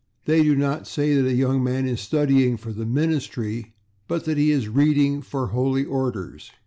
[0.25, 3.75] They do not say that a young man is /studying for the ministry/,
[4.07, 6.49] but that he is /reading for holy orders